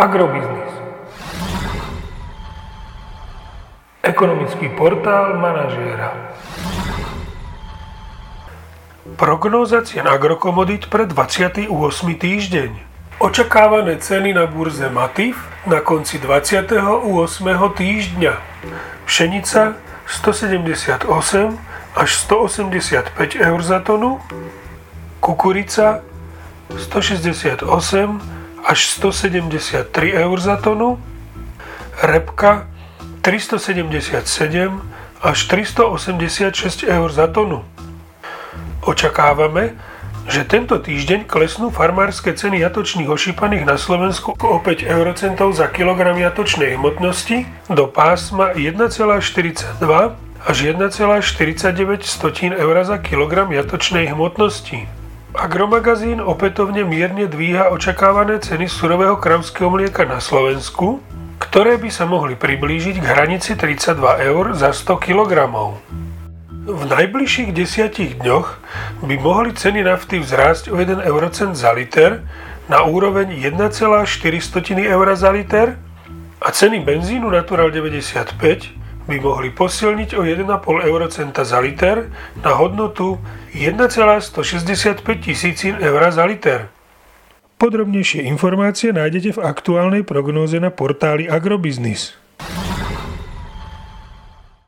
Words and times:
Agrobiznis. 0.00 0.72
Ekonomický 4.00 4.72
portál 4.72 5.36
manažéra. 5.36 6.16
Prognóza 9.20 9.84
cien 9.84 10.08
agrokomodít 10.08 10.88
pre 10.88 11.04
28. 11.04 11.68
týždeň. 12.16 12.70
Očakávané 13.20 14.00
ceny 14.00 14.32
na 14.32 14.48
burze 14.48 14.88
Matif 14.88 15.36
na 15.68 15.84
konci 15.84 16.16
28. 16.16 17.04
týždňa. 17.76 18.32
Pšenica 19.04 19.76
178 20.08 21.12
až 21.92 22.10
185 22.24 23.36
eur 23.36 23.60
za 23.60 23.84
tonu, 23.84 24.16
kukurica 25.20 26.00
168 26.72 28.39
až 28.70 29.02
173 29.02 30.14
eur 30.14 30.38
za 30.38 30.54
tonu, 30.56 31.02
repka 32.02 32.70
377 33.22 34.82
až 35.22 35.38
386 35.44 36.86
eur 36.86 37.10
za 37.10 37.26
tonu. 37.26 37.66
Očakávame, 38.86 39.74
že 40.30 40.46
tento 40.46 40.78
týždeň 40.78 41.26
klesnú 41.26 41.74
farmárske 41.74 42.30
ceny 42.30 42.62
jatočných 42.62 43.10
ošípaných 43.10 43.66
na 43.66 43.74
Slovensku 43.74 44.38
o 44.38 44.56
5 44.62 44.86
eurocentov 44.86 45.50
za 45.50 45.66
kilogram 45.66 46.14
jatočnej 46.14 46.78
hmotnosti 46.78 47.50
do 47.66 47.90
pásma 47.90 48.54
1,42 48.54 49.82
až 50.46 50.56
1,49 50.62 52.54
eur 52.54 52.76
za 52.86 52.96
kilogram 53.02 53.50
jatočnej 53.50 54.14
hmotnosti. 54.14 54.99
Agromagazín 55.30 56.18
opätovne 56.18 56.82
mierne 56.82 57.30
dvíha 57.30 57.70
očakávané 57.70 58.42
ceny 58.42 58.66
surového 58.66 59.14
kravského 59.14 59.70
mlieka 59.70 60.02
na 60.02 60.18
Slovensku, 60.18 60.98
ktoré 61.38 61.78
by 61.78 61.86
sa 61.86 62.02
mohli 62.02 62.34
priblížiť 62.34 62.98
k 62.98 63.06
hranici 63.06 63.54
32 63.54 64.26
eur 64.26 64.44
za 64.58 64.74
100 64.74 64.98
kg. 64.98 65.46
V 66.66 66.82
najbližších 66.82 67.54
desiatich 67.54 68.18
dňoch 68.18 68.58
by 69.06 69.14
mohli 69.22 69.54
ceny 69.54 69.86
nafty 69.86 70.18
vzrásť 70.18 70.74
o 70.74 70.82
1 70.82 70.98
eurocent 71.06 71.54
za 71.54 71.78
liter 71.78 72.26
na 72.66 72.82
úroveň 72.82 73.30
1,4 73.30 74.10
eur 74.82 75.06
za 75.14 75.30
liter 75.30 75.78
a 76.42 76.48
ceny 76.50 76.82
benzínu 76.82 77.30
Natural 77.30 77.70
95 77.70 78.34
by 79.06 79.16
mohli 79.22 79.54
posilniť 79.54 80.10
o 80.18 80.26
1,5 80.26 80.90
eurocenta 80.90 81.46
za 81.46 81.62
liter 81.62 82.10
na 82.42 82.50
hodnotu 82.58 83.22
1,165 83.54 85.02
tisícin 85.20 85.74
eur 85.82 86.02
za 86.10 86.22
liter. 86.22 86.70
Podrobnejšie 87.60 88.24
informácie 88.24 88.94
nájdete 88.94 89.36
v 89.36 89.44
aktuálnej 89.44 90.02
prognóze 90.06 90.56
na 90.62 90.72
portáli 90.72 91.28
Agrobiznis. 91.28 92.19